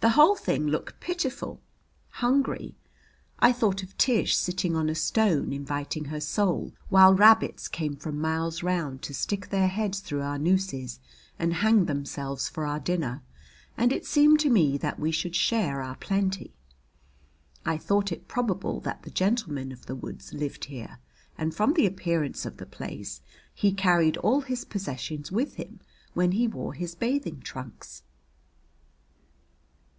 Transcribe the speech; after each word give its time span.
The 0.00 0.10
whole 0.10 0.36
thing 0.36 0.66
looked 0.68 1.00
pitiful, 1.00 1.58
hungry. 2.10 2.76
I 3.38 3.50
thought 3.50 3.82
of 3.82 3.96
Tish 3.96 4.36
sitting 4.36 4.76
on 4.76 4.90
a 4.90 4.94
stone 4.94 5.54
inviting 5.54 6.04
her 6.06 6.20
soul, 6.20 6.74
while 6.90 7.14
rabbits 7.14 7.66
came 7.66 7.96
from 7.96 8.20
miles 8.20 8.62
round 8.62 9.00
to 9.02 9.14
stick 9.14 9.48
their 9.48 9.66
heads 9.68 9.98
through 10.00 10.20
our 10.20 10.38
nooses 10.38 11.00
and 11.40 11.54
hang 11.54 11.86
themselves 11.86 12.46
for 12.46 12.66
our 12.66 12.78
dinner; 12.78 13.22
and 13.78 13.90
it 13.90 14.04
seemed 14.06 14.38
to 14.40 14.50
me 14.50 14.76
that 14.76 15.00
we 15.00 15.10
should 15.10 15.34
share 15.34 15.80
our 15.82 15.96
plenty. 15.96 16.54
I 17.64 17.76
thought 17.78 18.12
it 18.12 18.28
probable 18.28 18.78
that 18.80 19.02
the 19.02 19.10
gentleman 19.10 19.72
of 19.72 19.86
the 19.86 19.96
woods 19.96 20.32
lived 20.34 20.66
here, 20.66 20.98
and 21.38 21.52
from 21.54 21.72
the 21.72 21.86
appearance 21.86 22.44
of 22.46 22.58
the 22.58 22.66
place 22.66 23.22
he 23.54 23.72
carried 23.72 24.18
all 24.18 24.42
his 24.42 24.64
possessions 24.66 25.32
with 25.32 25.54
him 25.54 25.80
when 26.12 26.32
he 26.32 26.46
wore 26.46 26.74
his 26.74 26.94
bathing 26.94 27.40
trunks. 27.40 28.02